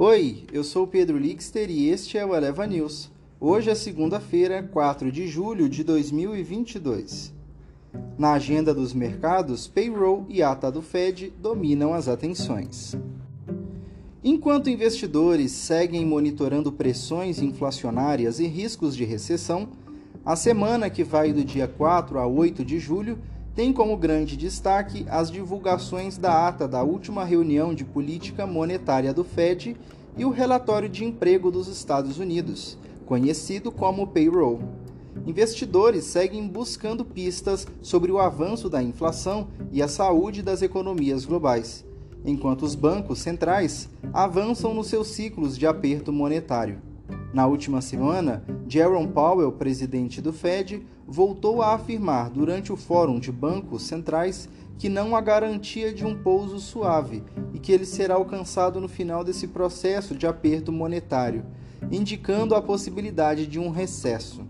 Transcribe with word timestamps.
Oi, 0.00 0.44
eu 0.52 0.62
sou 0.62 0.86
Pedro 0.86 1.18
Lixter 1.18 1.68
e 1.68 1.88
este 1.88 2.16
é 2.16 2.24
o 2.24 2.32
Eleva 2.32 2.64
News. 2.64 3.10
Hoje 3.40 3.68
é 3.68 3.74
segunda-feira, 3.74 4.62
4 4.62 5.10
de 5.10 5.26
julho 5.26 5.68
de 5.68 5.82
2022. 5.82 7.34
Na 8.16 8.34
agenda 8.34 8.72
dos 8.72 8.94
mercados, 8.94 9.66
payroll 9.66 10.24
e 10.28 10.40
ata 10.40 10.70
do 10.70 10.80
Fed 10.82 11.32
dominam 11.42 11.92
as 11.92 12.06
atenções. 12.06 12.96
Enquanto 14.22 14.70
investidores 14.70 15.50
seguem 15.50 16.06
monitorando 16.06 16.70
pressões 16.70 17.42
inflacionárias 17.42 18.38
e 18.38 18.46
riscos 18.46 18.94
de 18.94 19.04
recessão, 19.04 19.68
a 20.24 20.36
semana 20.36 20.88
que 20.88 21.02
vai 21.02 21.32
do 21.32 21.42
dia 21.42 21.66
4 21.66 22.20
a 22.20 22.26
8 22.28 22.64
de 22.64 22.78
julho 22.78 23.18
tem 23.58 23.72
como 23.72 23.96
grande 23.96 24.36
destaque 24.36 25.04
as 25.10 25.32
divulgações 25.32 26.16
da 26.16 26.46
ata 26.46 26.68
da 26.68 26.84
última 26.84 27.24
reunião 27.24 27.74
de 27.74 27.84
política 27.84 28.46
monetária 28.46 29.12
do 29.12 29.24
Fed 29.24 29.76
e 30.16 30.24
o 30.24 30.30
relatório 30.30 30.88
de 30.88 31.04
emprego 31.04 31.50
dos 31.50 31.66
Estados 31.66 32.20
Unidos, 32.20 32.78
conhecido 33.04 33.72
como 33.72 34.06
payroll. 34.06 34.60
Investidores 35.26 36.04
seguem 36.04 36.46
buscando 36.46 37.04
pistas 37.04 37.66
sobre 37.82 38.12
o 38.12 38.20
avanço 38.20 38.70
da 38.70 38.80
inflação 38.80 39.48
e 39.72 39.82
a 39.82 39.88
saúde 39.88 40.40
das 40.40 40.62
economias 40.62 41.24
globais, 41.24 41.84
enquanto 42.24 42.62
os 42.62 42.76
bancos 42.76 43.18
centrais 43.18 43.88
avançam 44.12 44.72
nos 44.72 44.86
seus 44.86 45.08
ciclos 45.08 45.58
de 45.58 45.66
aperto 45.66 46.12
monetário. 46.12 46.87
Na 47.32 47.46
última 47.46 47.80
semana, 47.80 48.42
Jerome 48.66 49.08
Powell, 49.08 49.52
presidente 49.52 50.20
do 50.20 50.32
Fed, 50.32 50.86
voltou 51.06 51.62
a 51.62 51.74
afirmar 51.74 52.30
durante 52.30 52.72
o 52.72 52.76
Fórum 52.76 53.18
de 53.18 53.30
Bancos 53.30 53.82
Centrais 53.82 54.48
que 54.78 54.88
não 54.88 55.16
há 55.16 55.20
garantia 55.20 55.92
de 55.92 56.06
um 56.06 56.16
pouso 56.22 56.60
suave 56.60 57.22
e 57.52 57.58
que 57.58 57.72
ele 57.72 57.84
será 57.84 58.14
alcançado 58.14 58.80
no 58.80 58.88
final 58.88 59.24
desse 59.24 59.48
processo 59.48 60.14
de 60.14 60.26
aperto 60.26 60.70
monetário, 60.70 61.44
indicando 61.90 62.54
a 62.54 62.62
possibilidade 62.62 63.46
de 63.46 63.58
um 63.58 63.70
recesso. 63.70 64.46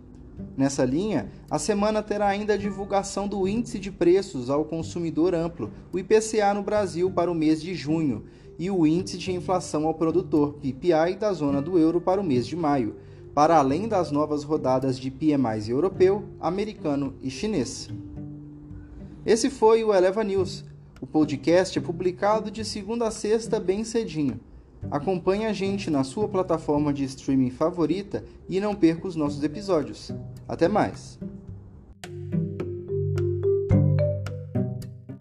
Nessa 0.58 0.84
linha, 0.84 1.30
a 1.48 1.56
semana 1.56 2.02
terá 2.02 2.26
ainda 2.26 2.54
a 2.54 2.56
divulgação 2.56 3.28
do 3.28 3.46
Índice 3.46 3.78
de 3.78 3.92
Preços 3.92 4.50
ao 4.50 4.64
Consumidor 4.64 5.32
Amplo, 5.32 5.70
o 5.92 6.00
IPCA 6.00 6.52
no 6.52 6.64
Brasil, 6.64 7.12
para 7.12 7.30
o 7.30 7.34
mês 7.34 7.62
de 7.62 7.76
junho, 7.76 8.24
e 8.58 8.68
o 8.68 8.84
índice 8.84 9.16
de 9.16 9.30
inflação 9.30 9.86
ao 9.86 9.94
produtor 9.94 10.54
PPI 10.54 11.14
da 11.16 11.32
zona 11.32 11.62
do 11.62 11.78
euro 11.78 12.00
para 12.00 12.20
o 12.20 12.24
mês 12.24 12.44
de 12.44 12.56
maio, 12.56 12.96
para 13.32 13.56
além 13.56 13.86
das 13.86 14.10
novas 14.10 14.42
rodadas 14.42 14.98
de 14.98 15.12
PMIs 15.12 15.68
europeu, 15.68 16.24
americano 16.40 17.14
e 17.22 17.30
chinês. 17.30 17.88
Esse 19.24 19.50
foi 19.50 19.84
o 19.84 19.94
Eleva 19.94 20.24
News. 20.24 20.64
O 21.00 21.06
podcast 21.06 21.78
é 21.78 21.80
publicado 21.80 22.50
de 22.50 22.64
segunda 22.64 23.06
a 23.06 23.12
sexta 23.12 23.60
bem 23.60 23.84
cedinho. 23.84 24.40
Acompanhe 24.90 25.46
a 25.46 25.52
gente 25.52 25.90
na 25.90 26.04
sua 26.04 26.28
plataforma 26.28 26.92
de 26.92 27.04
streaming 27.04 27.50
favorita 27.50 28.24
e 28.48 28.60
não 28.60 28.74
perca 28.74 29.08
os 29.08 29.16
nossos 29.16 29.42
episódios. 29.42 30.12
Até 30.46 30.68
mais! 30.68 31.18